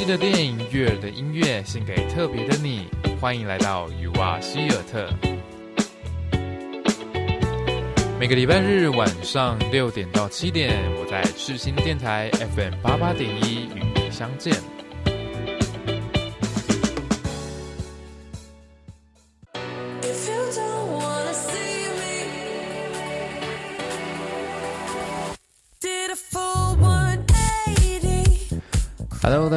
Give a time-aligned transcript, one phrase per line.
[0.00, 2.88] 熟悉的电影、悦耳的音乐，献给特别的你。
[3.20, 5.10] 欢迎来到雨瓦希尔特。
[8.18, 14.69] 每个礼拜日晚上六点到七点，我在赤心电台 FM 八八点一与你相见。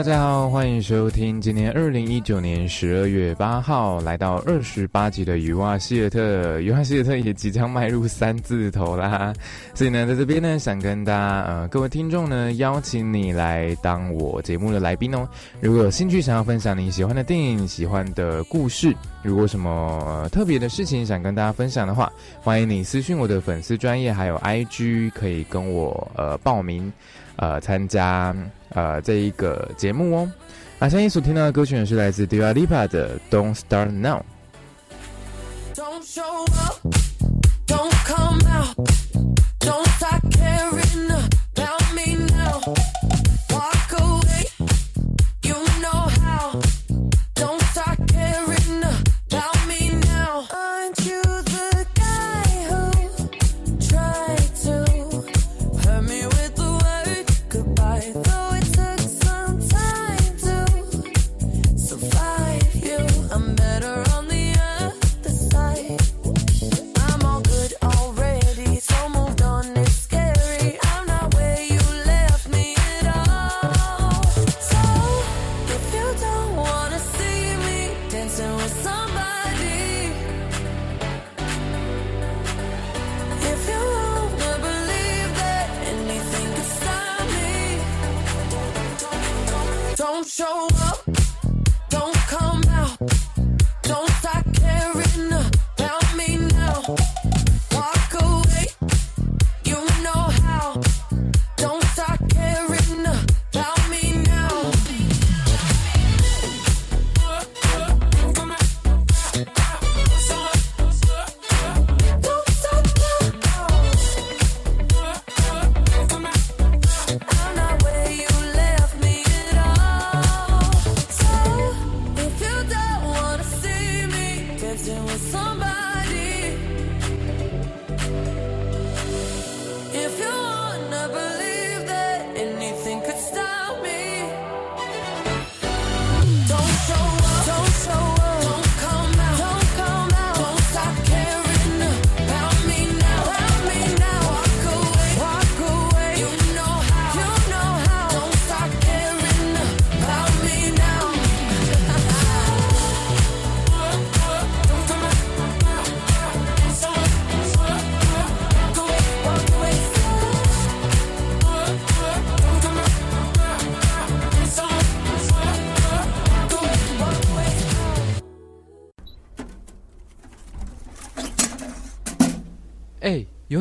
[0.03, 9.33] 大家好，欢迎收听今年二零一九年十二月八号来到二十八集的雨蛙希尔特，雨蛙希尔特也即将迈入三字头啦，
[9.73, 15.25] 所以呢，在这边呢，想跟大家呃各位听众呢，邀请你来当我节目的来宾哦。
[15.61, 26.91] 如果有兴趣想要分享你喜欢的电影、喜欢的故事，如果什么特别的事情想跟大家分享的话，欢迎你私讯我的粉丝专业还有 IG，可以跟我呃报名。
[27.37, 28.35] 呃，参加
[28.69, 30.31] 呃这一个节目哦。
[30.79, 34.19] 那相信所听到的歌曲是来自 Dua Lipa 的《Don't Start Now》。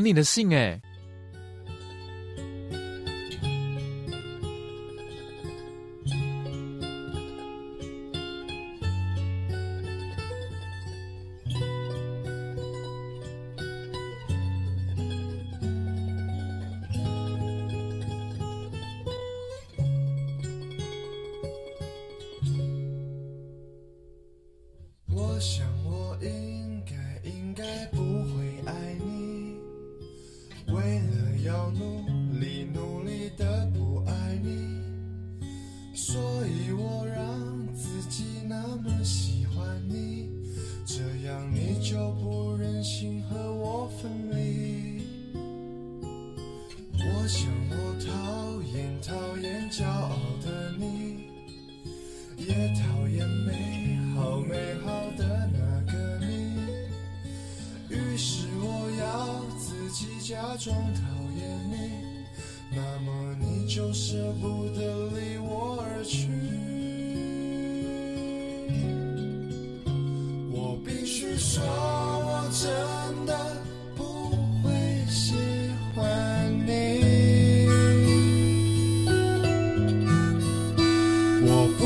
[0.05, 0.81] 你的信哎。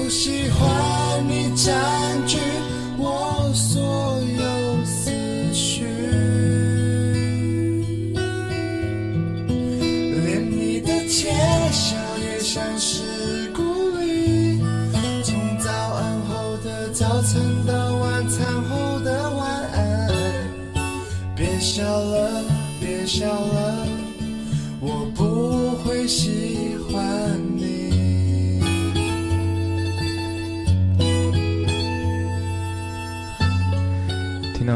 [0.06, 1.95] 我喜欢你。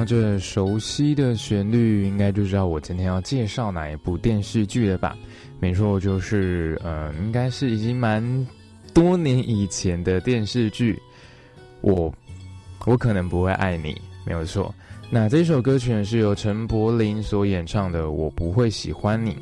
[0.05, 5.17] 这熟悉的旋律，应该就知道我今天要介绍哪一部电视剧了吧？
[5.58, 8.47] 没错，就是呃，应该是已经蛮
[8.94, 10.99] 多年以前的电视剧。
[11.82, 12.12] 我
[12.87, 14.75] 我可能不会爱你，没有错。
[15.12, 19.32] 那这首歌曲是由陈柏霖所演唱的《我不会喜欢你》。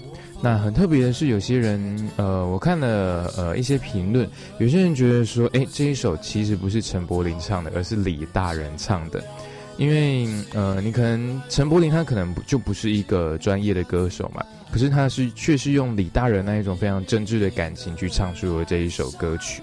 [0.41, 4.27] 那很特别的是，有些人呃，我看了呃一些评论，
[4.59, 9.23] 有些人觉得说，哎，这一首其实不是陈柏霖唱的，而是李大人唱的。
[9.79, 19.63] 因为呃，你可能陈柏霖他可能就不是一个专业的歌手嘛，可是他是却是用李大仁那一种非常真挚的感情去唱出了这一首歌曲。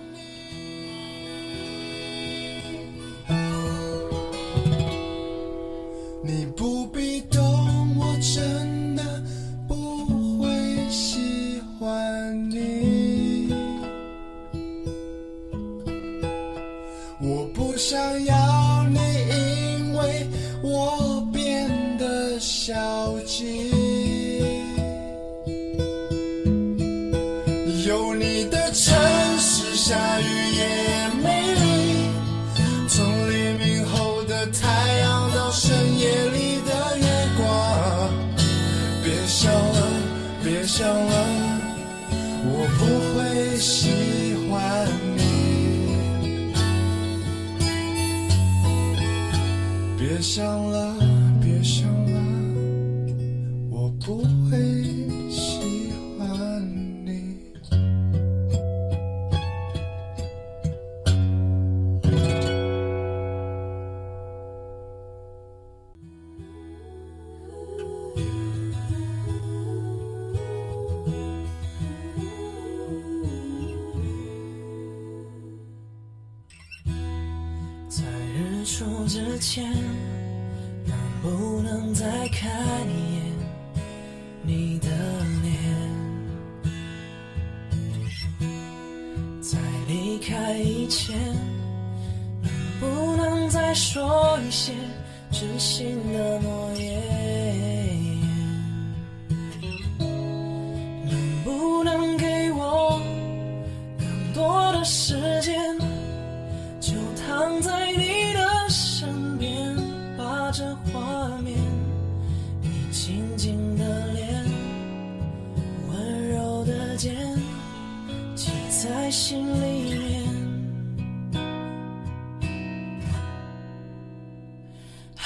[29.88, 32.10] 下雨也美丽
[32.88, 37.06] 从黎明后的太阳到深夜里的月
[37.38, 37.46] 光
[39.04, 39.80] 别想了
[40.44, 41.14] 别想了
[42.48, 42.82] 我不
[43.14, 45.20] 会喜欢你。
[50.00, 50.75] 别想了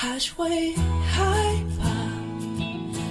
[0.01, 0.73] 还是会
[1.11, 1.21] 害
[1.77, 1.89] 怕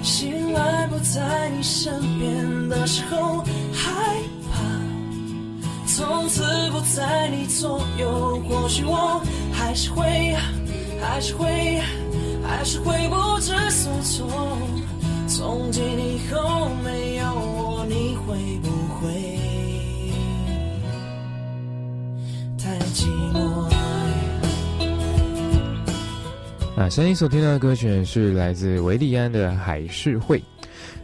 [0.03, 3.45] 醒来不在你身边的时候
[3.75, 3.93] 害
[4.51, 4.59] 怕
[5.87, 9.23] 从此不在你左右或许我
[9.53, 10.35] 还是会
[10.99, 11.79] 还是会
[12.43, 14.59] 还是会不知所措
[15.29, 19.39] 从今以后没有我你会不会
[22.57, 23.48] 太寂寞？
[26.79, 30.39] 啊声音所听到的歌曲是来自维利安的《海事会》。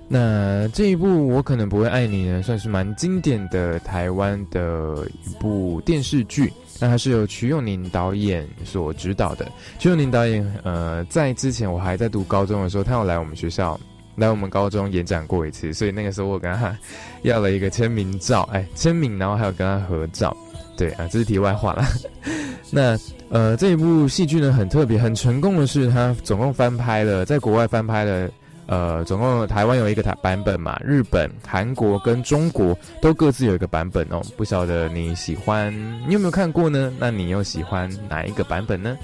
[0.07, 6.53] 那这一部我可能不会爱你呢，算是蛮经典的台湾的一部电视剧。
[6.79, 9.51] 那它是由徐永宁导演所指导的。
[9.81, 13.79] 徐永宁导演，呃，在之前我还在读高中的时候，他有来我们学校，
[14.15, 16.79] 来我们高中演讲过一次，所以那个时候我跟他
[17.23, 20.37] 要了一个签名照，哎，签名，然后还有跟他合照。
[20.77, 21.85] 对啊，这是题外话了。
[22.71, 22.97] 那
[23.35, 28.31] 呃，这一部戏剧呢很特别，很成功的是，它总共翻拍了，在国外翻拍了，
[28.67, 34.23] 呃，总共台湾有一个台版本嘛，日本、韩国跟中国都各自有一个版本哦。
[34.37, 35.75] 不晓得你喜欢，
[36.07, 36.93] 你有没有看过呢？
[36.97, 38.97] 那你又喜欢哪一个版本呢？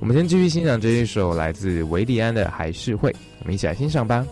[0.00, 4.26] 我们先继续欣赏这一首来自维利安的《还是会》，我们一起来欣赏吧。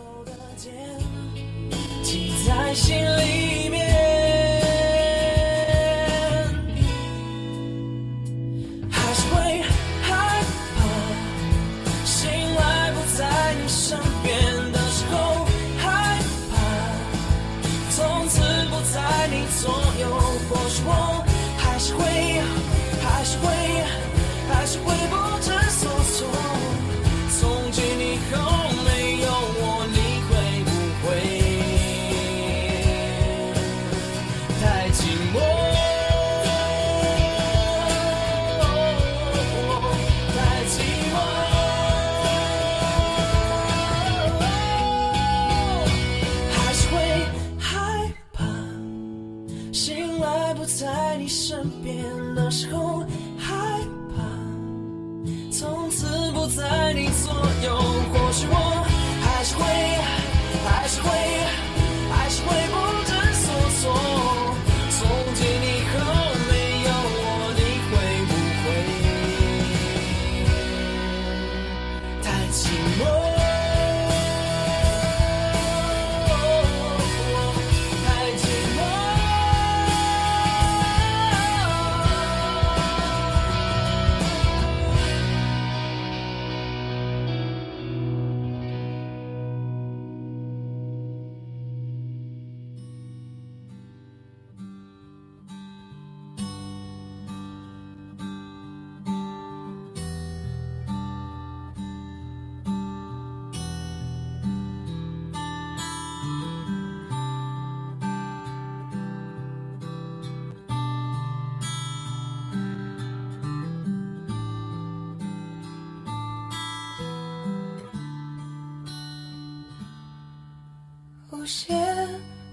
[121.35, 121.75] 舞鞋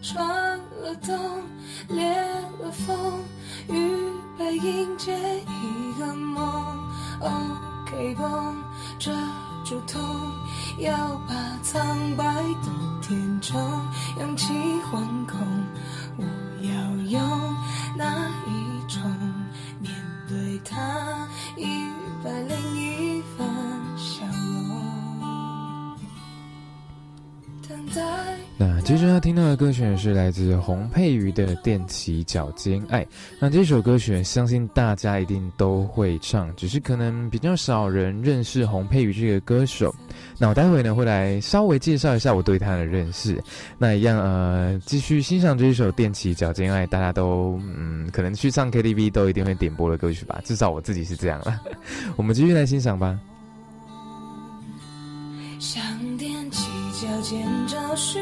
[0.01, 1.15] 穿了洞，
[1.87, 2.19] 裂
[2.59, 2.97] 了缝，
[3.69, 6.43] 预备迎接一个梦。
[7.19, 8.55] OK 绷，
[8.97, 9.11] 遮
[9.63, 10.01] 住痛，
[10.79, 11.79] 要把苍
[12.17, 12.25] 白
[12.63, 12.71] 都
[13.01, 13.61] 填充，
[14.19, 14.51] 勇气
[14.91, 15.39] 惶恐。
[16.17, 16.23] 我
[16.63, 16.71] 要
[17.07, 17.55] 用
[17.95, 18.99] 哪一种
[19.79, 19.93] 面
[20.27, 20.75] 对它？
[21.55, 21.87] 一
[22.23, 23.47] 百零一分
[23.95, 25.97] 笑容，
[27.67, 28.30] 等待。
[28.91, 33.05] 那接着要听到的歌曲是来自洪佩瑜的《踮起脚尖爱》。
[33.39, 39.95] 那这首歌曲，相信大家一定都会唱，只是可能比较少人认识洪佩瑜这个歌手。
[40.37, 43.41] 那我待会呢会来稍微介绍一下我对他的认识。
[43.77, 51.61] 那一样呃，继续欣赏这一首《踮起脚尖爱》，大家都嗯可能去唱 KTV 都一定会点播的歌曲吧，至少我自己是这样了。
[52.17, 53.17] 我们继续来欣赏吧。
[55.59, 55.81] 想
[56.17, 56.67] 踮起
[56.99, 58.21] 脚尖找寻，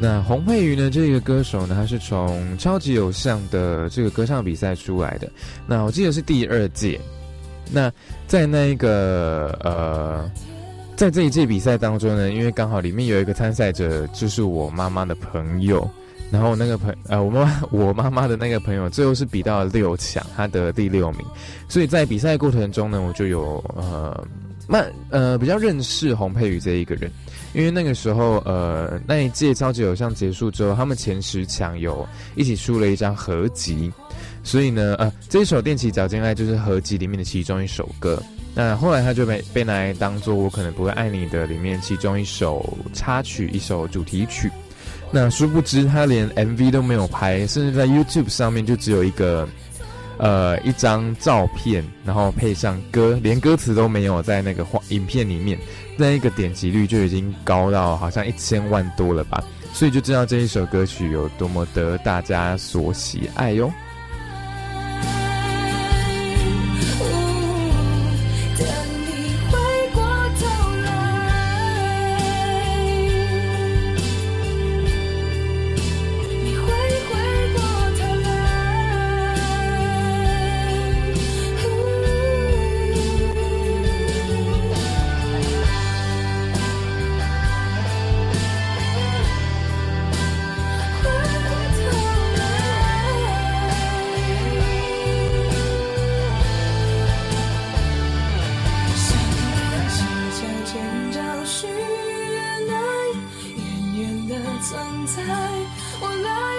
[0.00, 0.88] 那洪佩瑜呢？
[0.88, 5.28] 这个歌手呢，他是从超级偶像的这个歌唱比赛出来的。
[5.66, 7.00] 那我记得是第二届。
[7.72, 7.92] 那
[8.26, 10.30] 在那一个呃，
[10.96, 15.86] 在这一届比赛当中呢，因为刚好里面有一个参赛者就是我妈妈的朋友，
[16.30, 21.22] 然后那个朋呃，我妈妈我妈妈的那个朋友最后是比到了六强，他得第六名。
[21.68, 24.26] 所以在比赛过程中呢，我就有呃
[24.68, 27.10] 慢呃比较认识洪佩瑜这一个人。
[27.58, 33.92] 因为那个时候，呃，那一届超级偶像结束之后，他们前十强有一起出了一张合集，
[34.44, 38.22] 所以呢，呃，这一首《踮起脚尖爱》就是合集里面的其中一首歌。
[38.54, 44.48] 那后来他就被被拿来当做《我可能不会爱你》的里面其中一首插曲，一首主题曲。
[45.10, 49.48] 那殊不知他连 MV 都没有拍，甚至在 YouTube 上面就只有一个。
[50.20, 55.56] 呃，一张照片，然后配上歌，连歌词都没有在那个画影片里面，
[55.98, 63.70] 那一个点击率就已经高到好像一千万多了吧，所以就知道这一首歌曲有多么得大家所喜爱哟。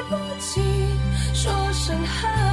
[0.10, 0.60] 不及
[1.36, 2.49] 说声嗨，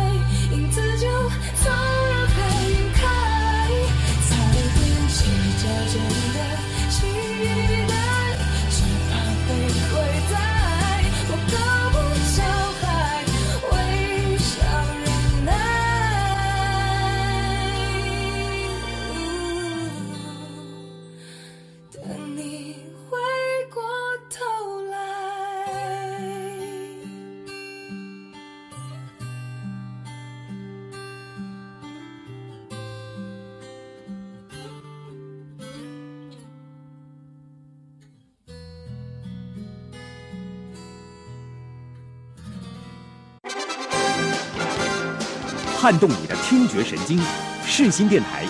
[45.87, 47.17] 撼动你的听觉神经。
[47.65, 48.45] 视新电台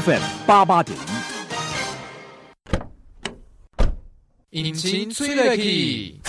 [0.00, 0.98] FM 八八点
[4.50, 6.19] 一，引擎催泪器。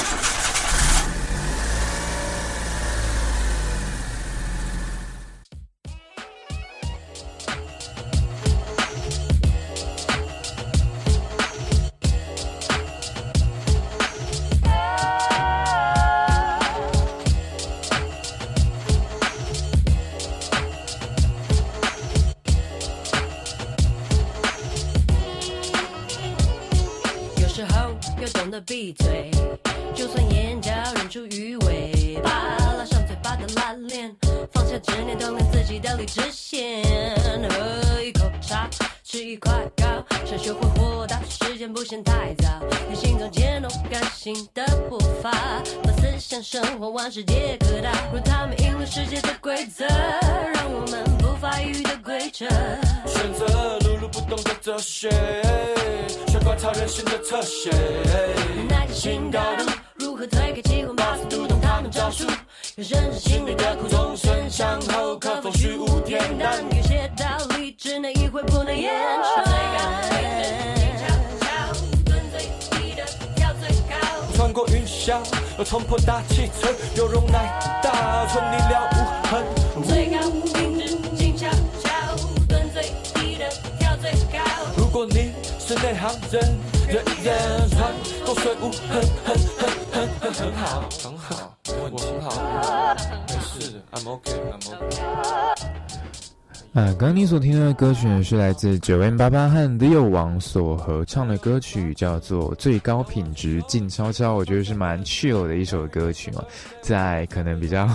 [42.51, 42.77] 嫌太早。
[42.87, 45.31] 用心中渐动感性的步伐，
[45.83, 47.91] 把思想生活万世皆可达。
[48.11, 52.45] 若他们赢了世界的规则，让我们不发育的规则。
[53.07, 55.09] 选择碌碌不动的哲学。
[56.43, 57.69] 观察人性的侧写。
[58.67, 62.25] 耐心高度，如何推开机关，把速读懂他们招数。
[62.75, 66.61] 有深知心里的苦，衷身向后，可否虚无恬淡？
[66.75, 70.10] 有些道理只能意会，不能言传。
[74.51, 75.17] 穿过云霄，
[75.57, 78.95] 又冲破大气层，有容乃大，存你了无
[79.29, 79.45] 痕。
[79.87, 81.47] 最高位置，静悄
[81.81, 81.89] 悄，
[82.49, 84.39] 蹲最低的跳最高。
[84.75, 85.31] 如果你。
[85.57, 86.41] 是内行人，
[86.89, 87.93] 人人穿
[88.25, 92.29] 过水雾，很很很很很很好，很好，我很好，
[93.29, 95.70] 没事，I'm OK，I'm OK。
[96.73, 106.41] 啊，刚刚你所听到的歌曲呢，是来自九 N 八八和 Leo 王所合唱的歌曲，叫做《最高品质静悄悄》，我觉得是蛮 chill 的一首歌曲嘛，
[106.81, 107.89] 在可能比较。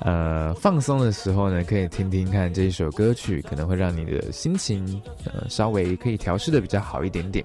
[0.00, 7.44] 呃，放松的时候呢，可以听听看这一首歌曲，可能会让你的心情呃稍微可以调试的比较好一点点。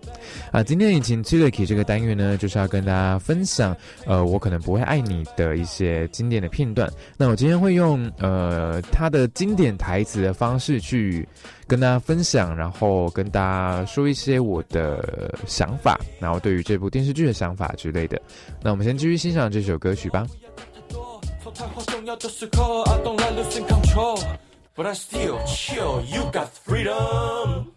[0.52, 6.88] 啊，今天引擎 t i l k y 这个单元呢，就是要跟大家分享呃，我可能不会爱你的一些经典的片段。
[7.18, 11.28] 那我今天会用呃他的经典台词的方式去
[11.68, 18.22] 跟大家分享，然后跟大家说一些我的想法，然后对于这部电视剧的想法之类的。
[18.62, 20.28] 那我们先继续欣赏这首歌曲吧。
[21.56, 24.20] 太话重要的时刻，I don't like losing control,
[24.76, 26.02] but I still chill.
[26.02, 27.68] You got freedom.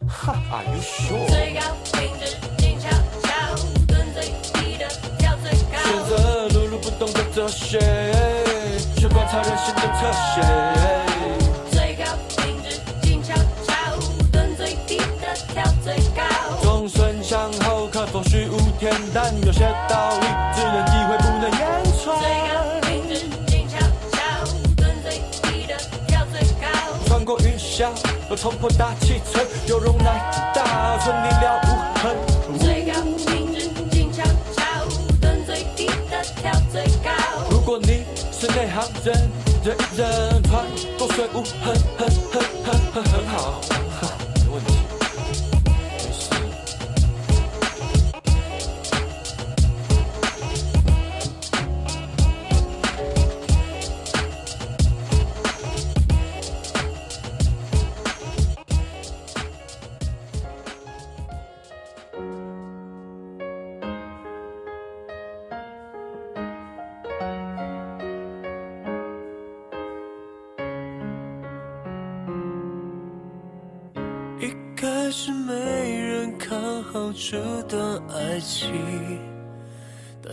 [0.50, 1.28] Are you sure?
[1.28, 1.60] 最高
[1.92, 2.88] 品质，静悄
[3.22, 3.54] 悄，
[3.86, 5.76] 蹲最低的跳最高。
[5.84, 7.78] 选择碌碌不动的哲学，
[8.96, 10.40] 去观察人性的侧写。
[11.70, 13.34] 最高品质，静悄
[13.66, 13.74] 悄，
[14.32, 16.22] 蹲最低的跳最高。
[16.62, 19.34] 纵身向后，可否虚无恬淡？
[19.44, 20.26] 有些道理
[27.76, 27.92] 过云霄，
[28.30, 30.04] 又冲破大气层，有容乃
[30.54, 31.68] 大，存你了无
[32.00, 32.16] 痕。
[32.58, 34.22] 最高品质，静悄
[34.56, 34.62] 悄，
[35.20, 37.10] 蹲最低的跳最高。
[37.50, 39.30] 如果你是内行人，
[39.62, 40.64] 人人穿
[40.98, 43.60] 过水雾，很很很很很很好。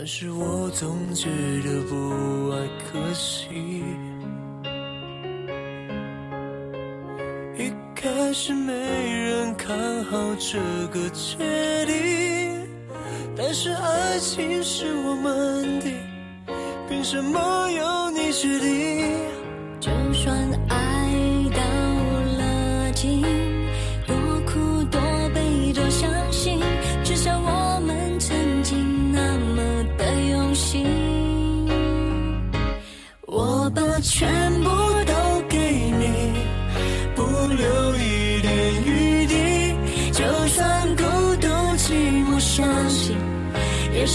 [0.04, 1.30] 但是我总觉
[1.64, 3.48] 得不爱可惜。
[7.56, 12.68] 一开始没人看好这个决定，
[13.34, 15.90] 但是爱情是我们的，
[16.86, 19.10] 凭什么由你决定？
[19.80, 20.36] 就算
[20.68, 20.83] 爱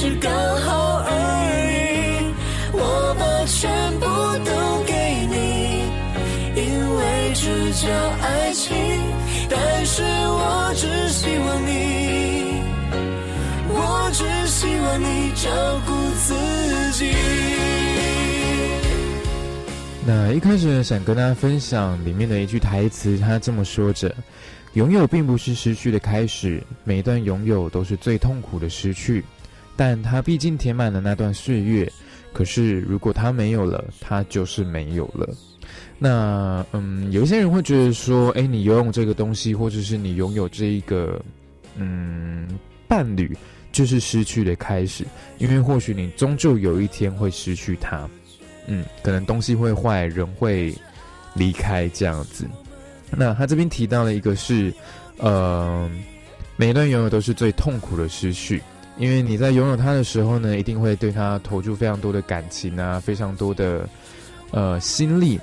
[0.02, 0.32] 是刚
[0.62, 1.12] 好而
[1.68, 2.32] 已。
[2.72, 4.06] 我把全部
[4.46, 4.94] 都给
[5.28, 5.84] 你，
[6.56, 6.64] 因
[6.96, 8.74] 为这叫爱情。
[9.50, 12.64] 但是我只希望你，
[13.68, 15.52] 我只希望你照
[15.86, 16.34] 顾自
[16.94, 17.14] 己。
[20.08, 24.16] 那一开始呢，想跟大家分享里面的一句台词，他这么说着
[24.76, 29.26] ：“拥有并不是失去的开始，每一段拥有都是最痛苦的失去，
[29.80, 31.90] 但他毕竟填满了那段岁月。
[32.34, 35.34] 可是如果他没有了，他就是没有了。”
[35.98, 41.22] 那嗯，有一些人会觉得说：“哎，你拥有这个东西，或者是你拥有这一个
[41.78, 42.46] 嗯
[42.90, 43.34] 伴侣，
[43.72, 45.06] 就是失去的开始，
[45.38, 48.06] 因为或许你终究有一天会失去他。”
[48.68, 50.76] 嗯，可能东西会坏，人会
[51.34, 52.46] 离开这样子。
[53.12, 54.74] 那他这边提到了一个是，
[55.18, 55.90] 呃，
[56.58, 58.62] 每一段拥有都是最痛苦的失去，
[59.00, 63.90] 因为你在拥有他的时候呢，一定会对他投注非常多的感情啊，非常多的
[64.52, 65.40] 呃心力。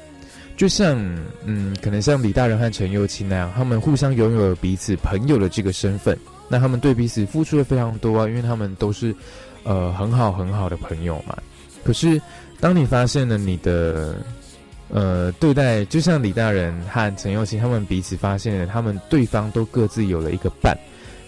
[0.57, 0.97] 就像
[1.45, 6.17] 嗯，可能像李大人和陈幼卿那样，他们互相拥有彼此朋友的这个身份，
[6.49, 9.13] 那他们对彼此付出的非常多啊，因为他们都是
[9.65, 11.37] 呃很好很好的朋友嘛。
[11.83, 12.21] 可是。
[12.59, 14.17] 当你发现了你的，
[14.89, 20.75] 呃，对待就像李大人和陈幼卿他们彼此发现了他们对方都各自有了一个伴，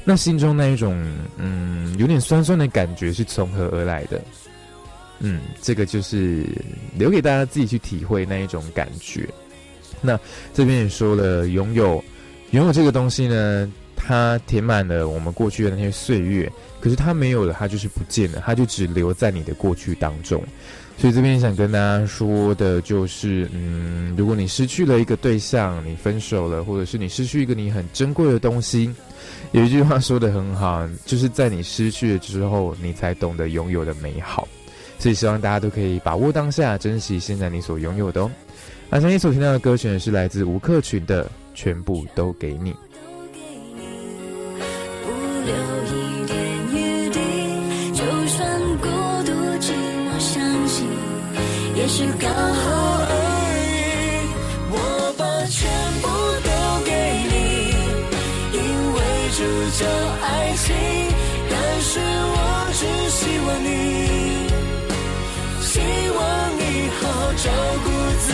[0.08, 4.18] 那心中那一种嗯有点酸酸的感觉是从何而来的？
[5.18, 6.46] 嗯，这个就是
[6.96, 9.28] 留给大家自己去体会那一种感觉。
[10.00, 10.18] 那
[10.54, 12.02] 这边也说了，拥有
[12.52, 20.42] 拥有这个东西呢，它填满了我们过去的那些岁月，可是它没有了，它就是不见了，它就只留在你的过去当中。
[20.98, 28.92] 所以这边想跟大家说的就是，嗯，如果你失去了一个对象，你分手了，或者是你失去一个你很珍贵的东西，
[29.52, 34.48] 有一句话说的很好，就是在你失去了之后，你才懂得拥有的美好。
[34.98, 38.30] 所以希望大家都可以把握当下，珍惜现在你所拥有的哦。
[38.90, 42.72] 那今天所听到的歌曲是来自吴克群的《全部都给你》。
[51.78, 52.64] 也许刚好
[53.08, 53.10] 而
[53.62, 53.70] 已，
[54.72, 54.74] 我
[55.16, 55.70] 把全
[56.02, 56.06] 部
[56.42, 56.50] 都
[56.84, 56.90] 给
[57.30, 57.32] 你，
[58.52, 58.58] 因
[58.94, 58.98] 为
[59.38, 59.38] 这
[59.78, 59.86] 叫
[60.20, 60.66] 爱情。
[61.48, 62.00] 但是
[62.34, 62.36] 我
[62.74, 63.68] 只希望你，
[65.62, 65.78] 希
[66.10, 66.18] 望
[66.58, 66.60] 你
[66.98, 67.46] 好好照
[67.84, 67.86] 顾
[68.18, 68.26] 自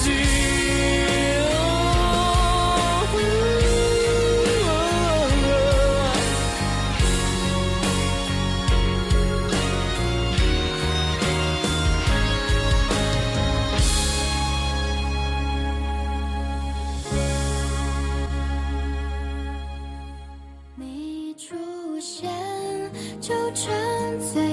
[0.00, 0.47] 己。
[23.54, 23.72] 沉
[24.20, 24.47] 醉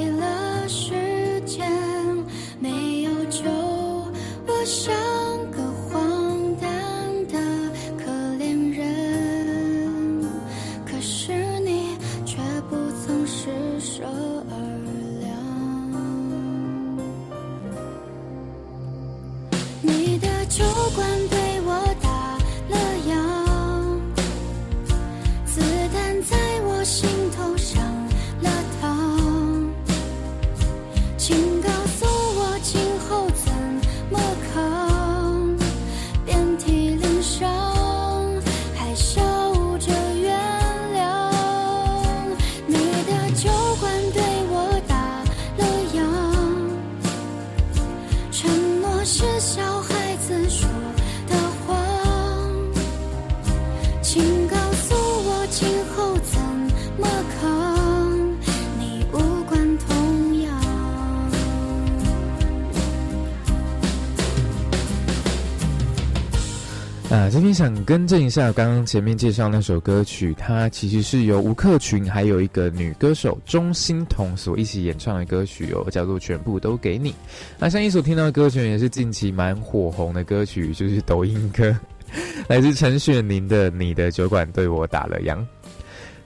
[67.85, 77.11] 更正一下，刚刚前面介绍那首歌曲，它其实是由吴克群还有一个女歌手钟欣桐所一起演唱的歌曲哦，叫做《全部都给你》。
[77.59, 81.77] 那像一所听到的歌曲也是近期蛮火红的歌曲，就是抖音歌，
[82.49, 85.35] 来自陈雪凝的《你的酒馆对我打了烊》。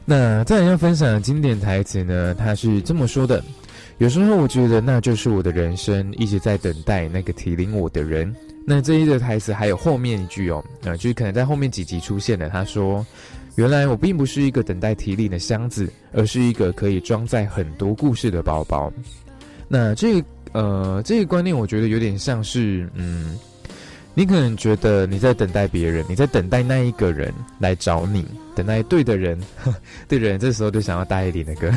[0.06, 3.44] 那再来要分享的经典台词呢，他是这么说的：
[3.98, 8.34] 有时候我觉得那就是我的人生，一直在等待那个提领我的人。
[8.66, 12.50] 那这一个台词还有后面一句哦，啊，就是可能在后面几集出现的。
[12.50, 13.04] 他说
[13.58, 18.94] ：“原来我并不是一个等待提领的箱子，而是一个可以装载很多故事的包包。”
[19.68, 23.40] 那这个呃，这个观念我觉得有点像是，嗯，
[24.14, 28.24] 你可能觉得你在等待别人，你在等待那一个人来找你，
[28.56, 29.40] 等待对的人，
[30.08, 31.72] 对的人，这时候就想要大一点的歌。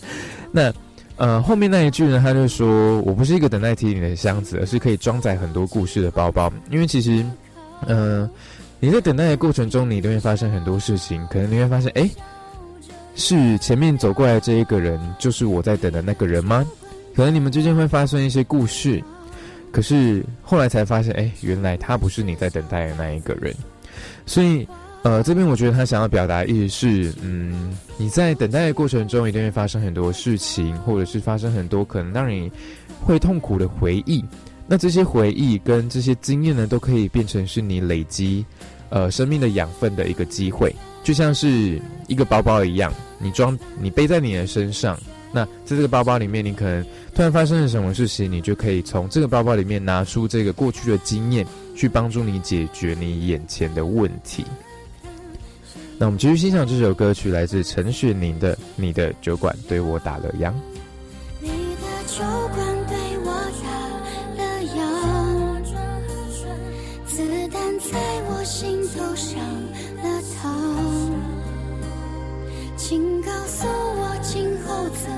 [0.52, 0.70] 那。
[1.16, 6.52] 呃，后面那一句呢，他就说：“我不是一个等待提领的箱子，而是可以装载很多故事的包包。
[6.70, 7.24] 因为其实，
[7.86, 8.28] 嗯，
[8.80, 11.24] 你在等待的过程中，你都会发生很多事情。
[11.30, 12.10] 可能你会发现，哎，
[13.14, 16.66] 是前面走过来的这一个人，就是我在等的那个人吗？
[17.14, 19.02] 可能你们之间会发生一些故事。
[19.70, 23.54] 可是后来才发现，哎，原来他不是你在等待的那一个人。
[24.26, 24.66] 所以，
[25.04, 32.50] 呃，这边我觉得他想要表达意思是，嗯，你在等待的过程中，一定会发生很多事情，或者是发生很多可能让你
[33.02, 34.24] 会痛苦的回忆。
[34.66, 38.46] 那这些回忆跟这些经验呢，都可以变成是你累积，
[38.88, 44.98] 呃，生命的养分的一个机会，就像是一个包包一样，你装，你背在你的身上。
[45.30, 46.82] 那在这个包包里面，你可能
[47.14, 54.46] 突然发生了什么事情，你就可以从这个包包里面拿出这个过去的经验，去帮助你解决你眼前的问题。
[55.96, 60.50] 那我们继续欣赏这首歌曲，来自陈雪凝的《你的酒馆对我打了烊》。
[61.40, 63.30] 你的酒馆对我
[63.62, 63.70] 打
[64.36, 64.42] 了
[64.74, 64.76] 烊，
[67.06, 67.96] 子弹在
[68.28, 69.38] 我心头上
[70.02, 70.04] 了
[70.34, 70.42] 膛，
[72.76, 75.08] 请告诉我今后怎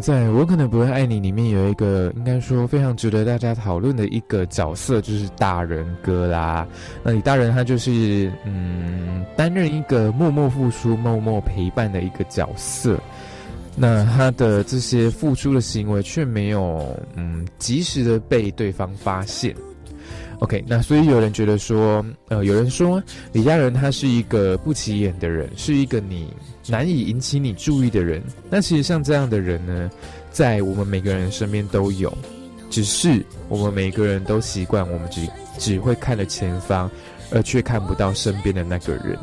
[0.00, 6.66] 在我可能不会爱你里面有一个应该说非常值得大家讨论的一个角色，就是大人哥啦。
[7.02, 12.98] 那李大人他就是嗯担任一个默默付出、默默陪伴的一个角色。
[13.76, 19.54] 那他的这些付出的行为却没有嗯及时的被对方发现。
[20.40, 26.32] OK，那所以有人觉得说，呃，有人说李佳仁他是一个不起眼的人，是一个你
[26.68, 28.22] 难以引起你注意的人。
[28.50, 29.90] 那其实像这样的人呢，
[30.30, 32.16] 在我们每个人身边都有，
[32.70, 35.28] 只是我们每个人都习惯我们只
[35.58, 36.90] 只会看着前方，
[37.30, 39.18] 而却看不到身边的那个人。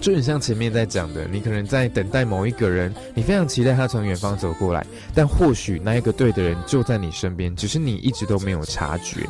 [0.00, 9.28] 就很像前面在讲的，你可能在等待某一个人，你非常期待他从远方走过来，但或许那一个对的人就在你身边，只是你一直都没有察觉。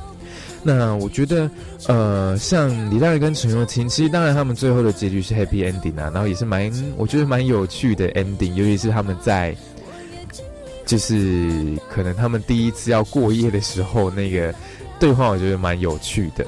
[0.62, 1.50] 那我觉得，
[1.86, 9.56] 呃，像李大人跟陈若清，其实当然他们最后的结局是 happy ending 啊，然后也是蛮，我觉得蛮有趣的 ending，尤其是他们在，
[10.84, 11.50] 就是
[11.88, 14.54] 可能他们第一次要过夜的时候，那个
[14.98, 16.44] 对话，我觉得蛮有趣的。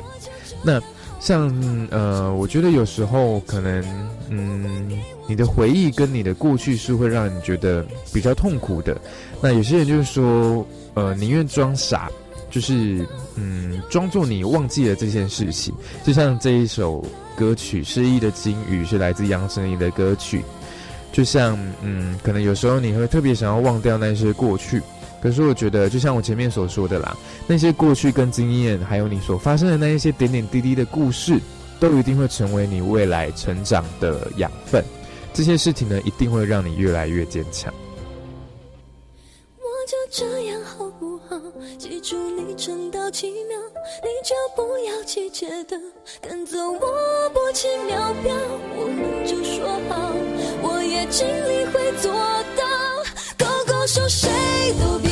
[0.62, 0.79] 那
[1.18, 1.51] 像
[1.90, 3.83] 呃，我觉得有时候可能，
[4.29, 4.90] 嗯，
[5.27, 8.94] 你的回忆跟你的过去是会让你觉得比较痛苦的。
[9.40, 12.11] 那有些人就是说，呃，宁愿装傻。
[12.52, 20.44] 就是嗯，装作你忘记了这件事情，就像这一首歌曲《失忆的金鱼》是来自杨丞琳的歌曲。
[21.10, 24.80] 就像嗯，可能有时候你会特别想要忘掉那些过去，
[25.22, 31.38] 可是我觉得，就像我前面所说的啦，那些过去跟经验，还有你所发生的那一些点点滴滴的故事，
[31.78, 34.82] 都一定会成为你未来成长的养分。
[35.34, 37.72] 这些事情呢，一定会让你越来越坚强。
[39.58, 40.60] 我就这样？
[41.78, 43.58] 记住你撑到奇妙，
[44.02, 45.78] 你就不要急切的
[46.20, 48.35] 跟走我不轻秒表，
[48.76, 50.12] 我们就说好，
[50.62, 52.12] 我也尽力会做
[52.56, 52.62] 到。
[53.38, 54.28] 勾勾手，谁
[54.80, 55.12] 都别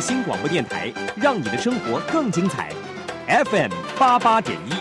[0.00, 2.72] 新广播电台，让你的生活更精彩。
[3.26, 4.72] FM 八八点一。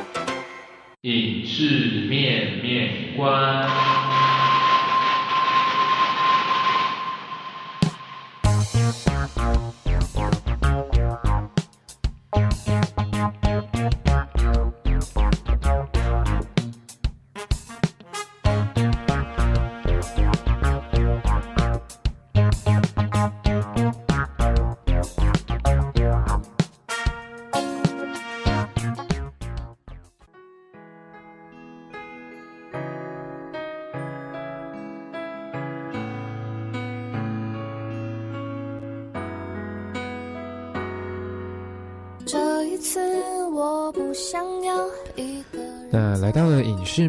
[1.01, 4.06] 影视面面观。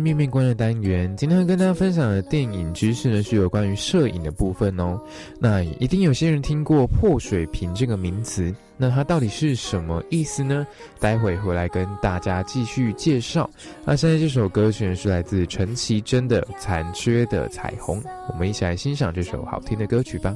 [0.00, 5.00] 面面观的单元，今天跟大家分享的电影知识呢，是有关于摄影的部分哦。
[5.40, 10.66] 那一定有些人听过破水瓶这个名词，那它到底是什么意思呢？
[10.98, 13.48] 待会回来跟大家继续介绍。
[13.84, 18.00] 那现在这首歌曲是来自陈绮贞的《残缺的彩虹》，
[18.32, 20.34] 我们一起来欣赏这首好听的歌曲吧。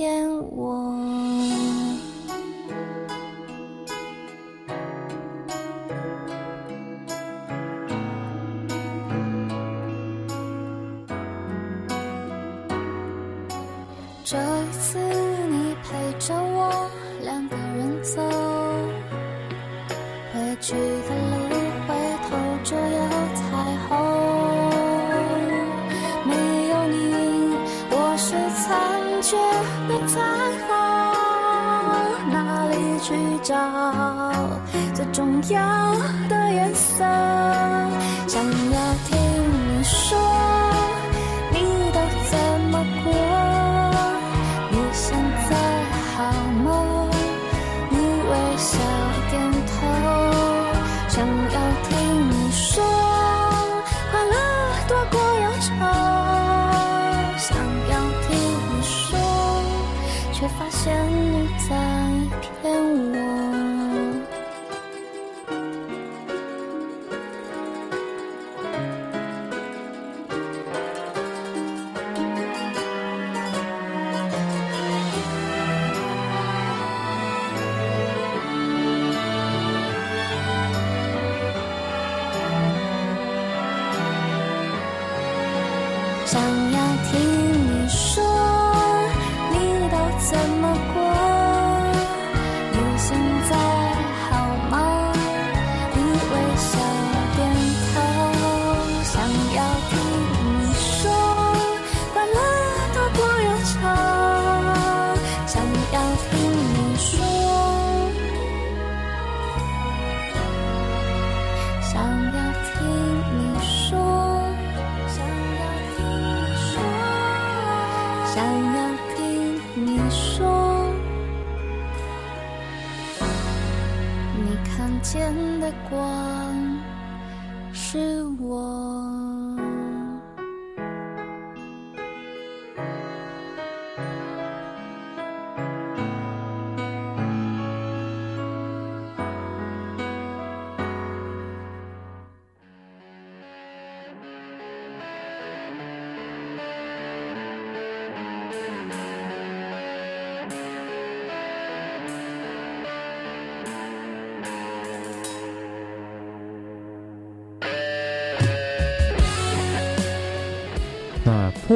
[0.00, 0.89] 骗我。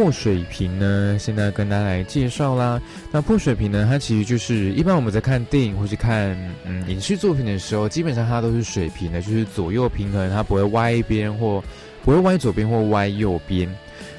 [0.04, 1.16] 破水平呢？
[1.18, 2.78] 现在跟大家来介绍啦。
[3.10, 3.86] 那破水平呢？
[3.88, 6.36] 它其实就是一般我们在看电影或是看
[6.66, 11.64] 嗯影视作品的时候，基本上它都是水平的，就是左右平衡，它不会歪一边或
[12.04, 13.66] 不会歪左边或歪右边。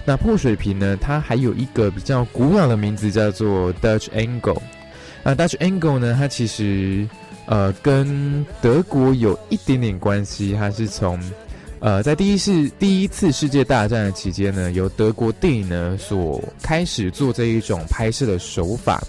[0.04, 0.98] 那破水平呢？
[1.00, 4.60] 它还有一个比较古老的名字叫做 Dutch angle。
[5.22, 6.16] 那 Dutch angle 呢？
[6.18, 7.08] 它其实
[7.46, 11.20] 呃跟德国有一点点关系，它是从。
[11.86, 19.04] 呃，在第一次第一次世界大战的期间呢，由德国电影呢所开始做这一种拍摄的手法。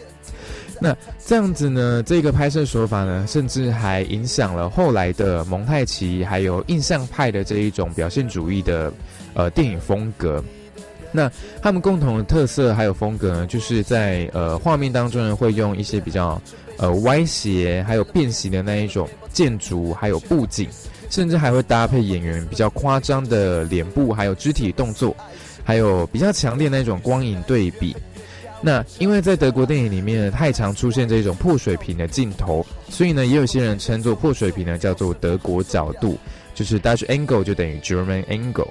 [0.79, 8.93] 那这样子呢，这个拍摄手法呢，甚至还影响了后来的蒙太奇还有印象派的这一种表现主义的
[9.33, 10.45] 呃电影风格。
[11.11, 16.39] 那他们共同的特色还有风格呢，就是在呃画面当中呢，会用一些比较
[16.77, 20.68] 呃歪斜还有变形的那一种建筑还有布景。
[21.11, 25.17] 甚至还会搭配演员比较夸张的脸部，还有肢体动作，
[25.65, 27.97] 还有比较强烈那种光影对比。
[28.63, 36.19] 那因为在德国电影里面太常出现这种破水平的镜头，所以呢，也有些人称作破水平呢叫做德国角度，
[36.55, 38.69] 就是 Dutch angle 就等于 German angle。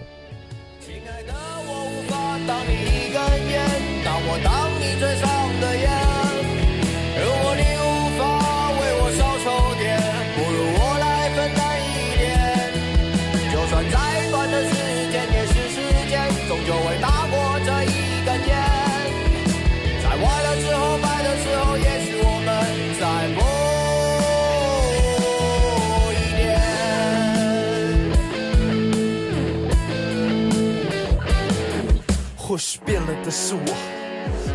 [32.55, 33.67] 或许变了的是我，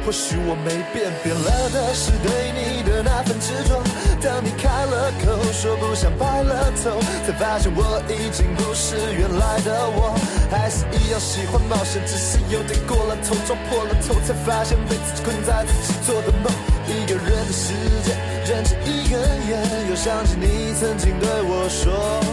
[0.07, 3.77] 或许我没变，变了的是对你的那份执着。
[4.25, 6.97] 当你开了口说不想白了头，
[7.29, 10.17] 才发现我已经不是原来的我，
[10.49, 16.49] 还是一样喜欢冒险，只是有点过了头，撞破了头，才发现被自己困在自己做的梦。
[16.89, 18.17] 一个人的世界，
[18.49, 22.25] 燃着一根烟，又想起你曾经对我说。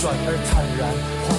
[0.00, 1.37] 转而坦然，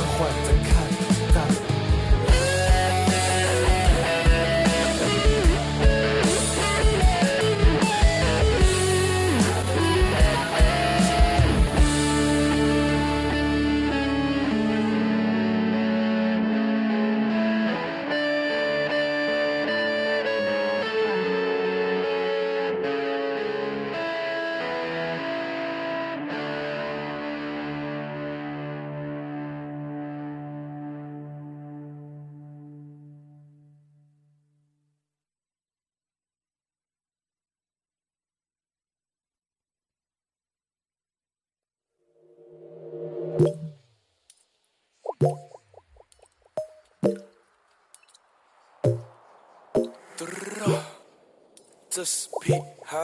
[51.99, 52.53] 这是屁
[52.85, 52.97] 孩，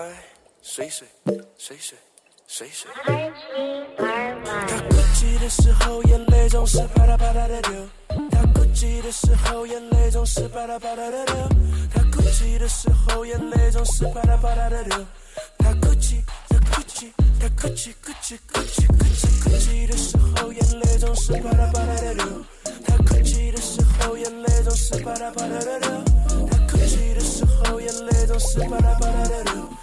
[0.61, 1.05] 水水
[1.57, 1.97] 水水
[2.47, 2.89] 水水。
[3.97, 7.89] 他哭泣的时候，眼泪总是啪嗒啪嗒的流。
[8.31, 11.49] 他哭泣的时候，眼泪总是啪嗒啪嗒的流。
[11.93, 15.05] 他哭泣的时候，眼泪总是啪嗒啪嗒的流。
[15.57, 22.25] 他哭泣，他哭泣，他哭泣，哭泣，哭泣，哭泣，哭泣的时候，眼泪总是啪嗒啪嗒的流。
[22.87, 25.89] 他哭泣的时候，眼泪总是啪嗒啪嗒的流。
[26.49, 29.74] 他哭泣的时候，眼泪 dedos, para, para,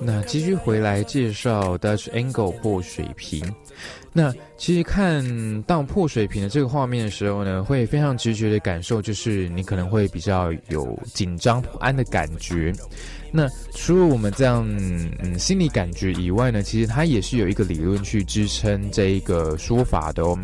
[0.00, 3.42] 那继续回来介绍 Dutch Angle 破水平。
[4.12, 12.72] 那其实看到破水平的这个画面的时候呢，会非常直觉的感受，就是你可能会比较有紧张不安的感觉。
[13.30, 14.66] 那除了我们这样
[15.20, 20.38] 嗯心理感觉以外呢，其实它也是有一个理论去支撑这一个说法的哦。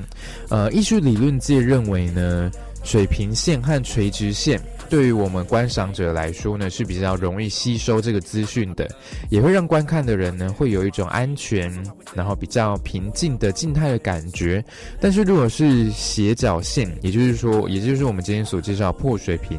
[0.50, 2.50] 呃，艺术理论界认为呢，
[2.84, 8.88] 水平线和垂直线对于我们观赏者来说呢，是比较容易吸收这个资讯的，
[9.30, 11.72] 也会让观看的人呢会有一种安全，
[12.14, 14.64] 然后比较平静的静态的感觉。
[15.00, 19.58] 但是如果是斜角线，也就是说，也就是我们今天所介绍破水平，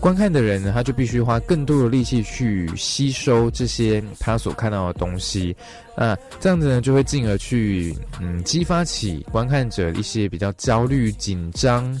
[0.00, 5.54] 观看的人呢，他就必须花更多的力气去吸收这些他所看到的东西，
[5.96, 12.00] 那这样子呢，就会进而去嗯激发起观看者一些比较焦虑、紧张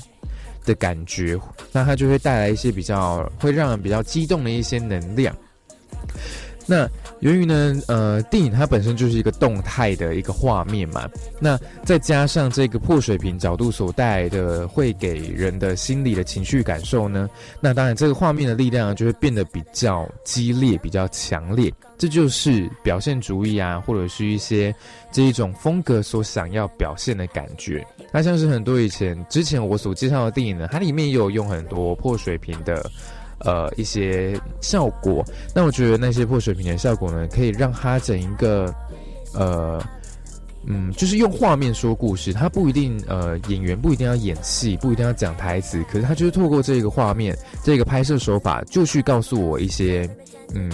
[0.64, 1.38] 的感觉，
[1.70, 5.34] 那它就会带来一些比较会让人比较激动的一些能量。
[6.66, 6.88] 那
[7.20, 11.08] 由于呢，呃，电影它本身就是一个动态的一个画面嘛，
[11.40, 17.28] 那再加上这个破水平角度所带来的会给人的心理的情绪感受呢，
[17.60, 24.74] 那当然这个画面的力量就会变得比较激烈、比较强烈，这就是表现主义啊，或者是一些
[25.12, 27.86] 这一种风格所想要表现的感觉。
[28.10, 32.90] 那像是很多以前之前我所介绍的电影呢，它里面也有用很多破水平的。
[33.44, 35.24] 呃，一些效果，
[35.54, 38.74] 那我觉得那些破水平的效果呢，可以让它整一个，
[39.34, 39.82] 呃，
[40.66, 50.08] 嗯，就是用画面说故事，他不一定，呃，演员不一定要演戏，不一定要讲台词，可是他就是透过这个画面，这个拍摄手法，就去告诉我一些，
[50.54, 50.70] 嗯，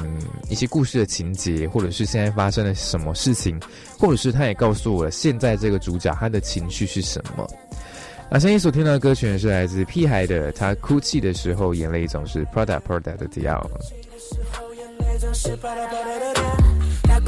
[0.48, 3.58] 一些故事的情节，或者是现在发生了什么事情，
[3.98, 7.44] 或者是他也告诉我了现在这个主角他的情绪是什么。
[8.32, 13.66] 那现在所听到的歌曲，是来自屁孩的，他哭泣的时候眼泪总是 Prada Prada 的 Dior。
[17.02, 17.18] 他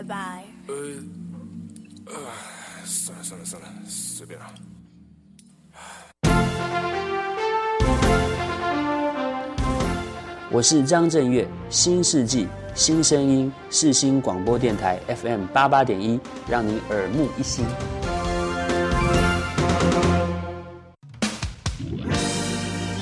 [0.00, 0.44] 拜拜。
[2.86, 4.46] 算了算了算了，随便了。
[10.50, 17.66] 我是张震岳，新世纪新声音，世新广播电台 FM 八八点一，让你耳目一新。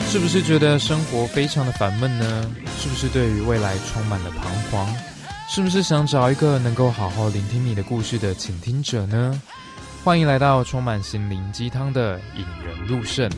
[0.08, 2.50] 是不是觉得生活非常的烦闷呢？
[2.76, 4.92] 是不是对于未来充满了彷徨？
[5.48, 9.40] 是不是想找一个能够好好聆听你的故事的倾听者呢？
[10.04, 13.30] 欢迎来到充满心灵鸡汤的引人入胜。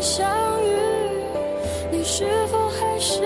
[0.00, 0.76] 相遇，
[1.90, 3.22] 你是否还是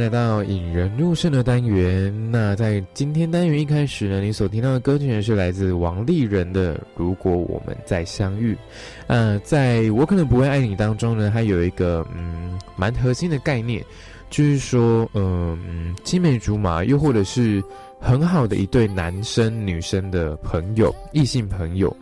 [0.00, 2.30] 来到引人入胜的单元。
[2.32, 8.54] 那在今天单元一开始呢，你所听到的歌曲呢是来自王丽人的《如果我们再相遇》。
[9.08, 13.84] 呃，在我可能不会爱你当中呢，它有一个嗯蛮核心的概念，
[14.30, 17.62] 就是说，嗯，青梅竹马，又或者是
[18.00, 21.94] 很好的一对男生女生的朋友，异性朋友，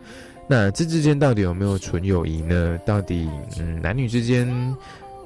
[0.47, 2.79] 那这之间到底有没有纯友谊呢？
[2.85, 3.27] 到底，
[3.59, 4.47] 嗯，男女之间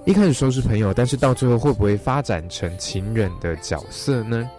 [0.05, 4.49] 一开始说是朋友，但是到最后会不会发展成情人的角色呢？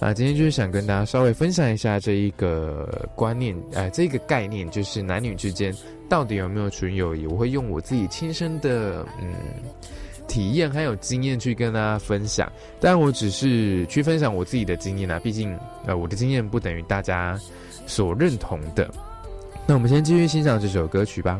[0.00, 5.74] 啊，今天就是想跟大家稍微分享一下这一个观念，呃，这个概念，就是男女之间
[6.08, 7.26] 到底有没有纯友谊？
[7.26, 9.34] 我会用我自己亲身的，嗯。
[10.26, 12.50] 体验还有经验去跟大家分享，
[12.80, 17.38] 但我只是去分享我自己的经验啊，毕竟呃我的经验不等于大家
[17.86, 18.90] 所认同的。
[19.66, 21.38] 那我们先继续欣赏这首歌曲吧。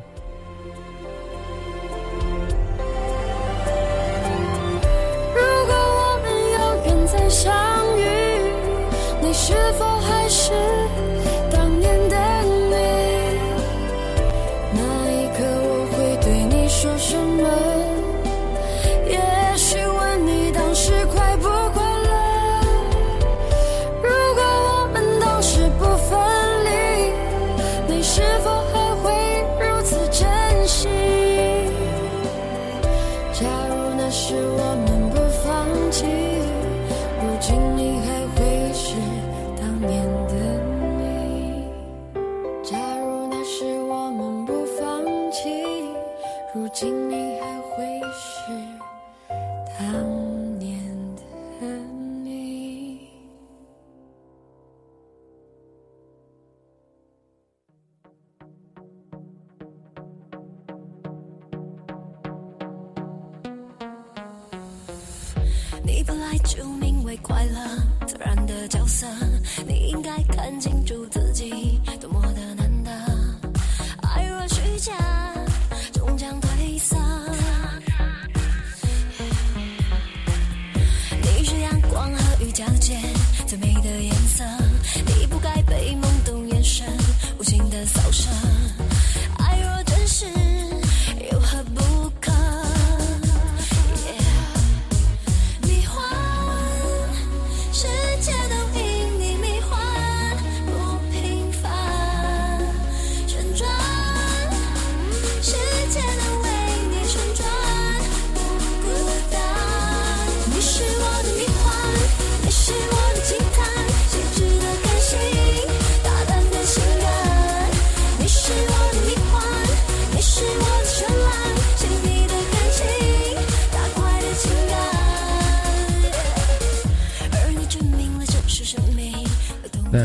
[9.46, 9.93] 是否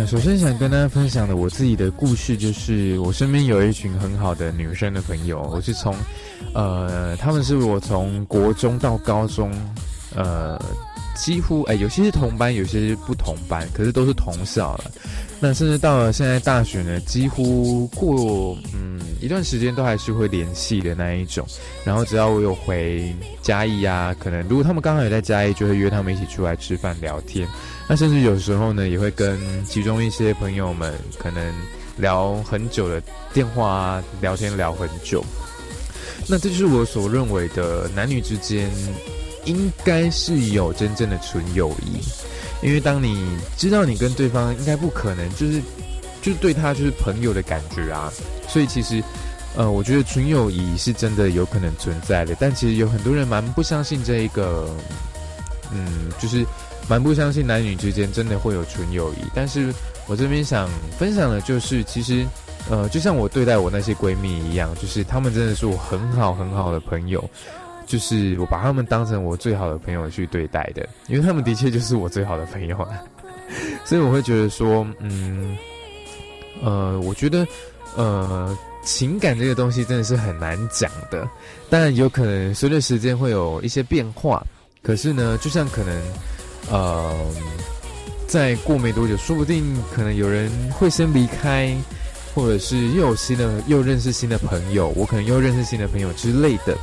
[0.09, 5.95] 首先想跟大家分享的我自己的故事，就是我身边有一群很好的女生的朋友，我是从，
[6.51, 9.51] 呃，她们是我从国中到高中，
[10.15, 10.59] 呃，
[11.15, 14.85] 几乎哎，有些是同班，有些是不同班，可是都是同校了。
[15.39, 21.45] 那甚至到了现在大学呢，几乎过嗯一段时间都还是会联系的那一种。
[21.85, 27.47] 然后只要我有回嘉义啊，可能如果他们刚好也在嘉义，就会约他们一起出来吃饭聊天。
[27.91, 31.51] 那甚至有时候呢，也会跟其中一些朋友们可能
[31.97, 33.01] 聊很久的
[33.33, 35.25] 电话啊，聊天聊很久。
[36.27, 38.69] 那这就是我所认为的男女之间
[39.45, 41.97] 应该是有真正的纯友谊，
[42.61, 43.25] 因为当你
[43.57, 45.59] 知道你跟对方应该不可能就是
[46.21, 48.13] 就是对他就是朋友的感觉啊，
[48.47, 49.03] 所以其实
[49.55, 54.69] 呃，我觉得纯友谊是真的有可能存在的，但其实有很多人蛮不相信这一个，
[55.73, 56.45] 嗯，就是
[56.89, 59.17] 蛮不相信男女之间真的会有纯友谊。
[59.33, 59.73] 但是
[60.07, 60.67] 我这边想
[60.97, 62.25] 分享的就是，其实
[62.69, 67.23] 呃，就像我对待我那些闺蜜一样，就是她们真的是我很好很好的朋友，
[67.85, 72.99] 就是我把她们当成我最好的朋友去对待的，因为她们的确就是我最好的朋友啊。
[73.83, 75.57] 所以我会觉得说，嗯，
[76.61, 77.47] 呃，我觉得，
[77.95, 81.27] 呃，情感这个东西真的是很难讲的，
[81.67, 84.45] 当然有可能随着时间会有一些变化，
[84.83, 85.99] 可是呢，就像可能，
[86.69, 87.15] 呃，
[88.27, 91.75] 再过没多久，说不定可能有人会先离开，
[92.35, 96.77] 或者是又有新的又认识新的朋友，我可能又认识新的朋友之类的，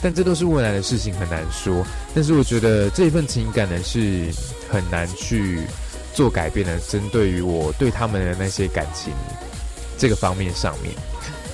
[0.00, 1.84] 但这都是未来的事情，很难说。
[2.14, 4.28] 但是我觉得这一份情感呢是
[4.70, 5.60] 很难去
[6.14, 9.12] 做改变的，针对于我对他们的那些感情
[9.98, 10.94] 这个方面上面，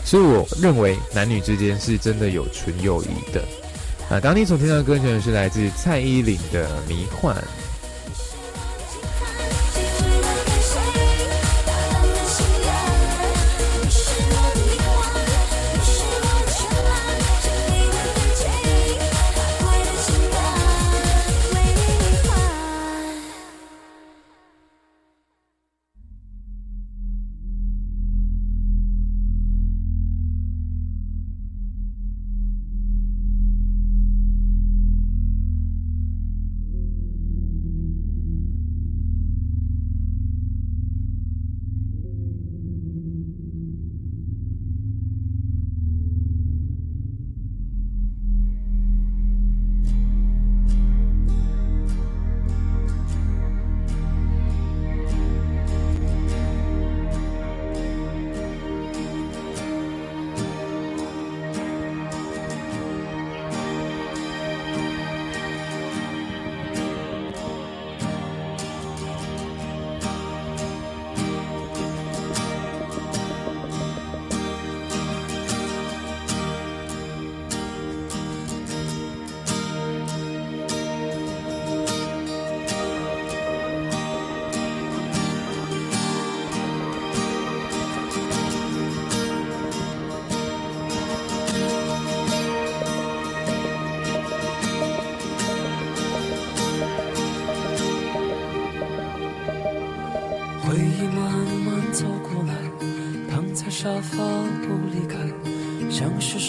[0.04, 3.40] 所以我认为男女之间是真的有纯友谊的。
[4.10, 7.34] 啊，刚刚你所听到的歌曲是来自蔡依林的《迷幻》。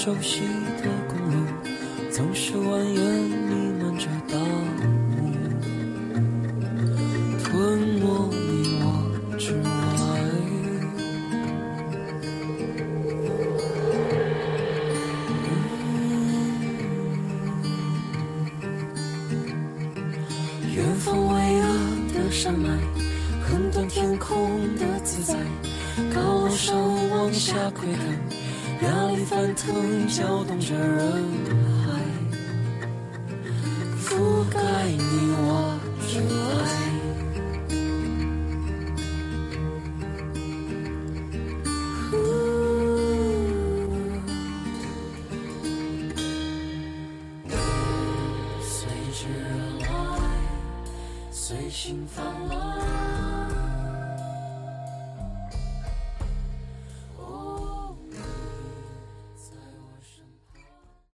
[0.10, 0.59] 像是